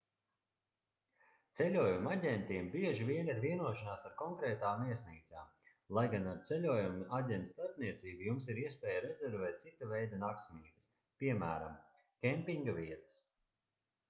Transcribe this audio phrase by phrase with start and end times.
[1.57, 5.51] ceļojumu aģentiem bieži vien ir vienošanās ar konkrētām viesnīcām
[5.97, 10.89] lai gan ar ceļojumu aģenta starpniecību jums ir iespēja rezervēt cita veida naktsmītnes
[11.21, 11.77] piemēram
[12.27, 13.19] kempinga vietas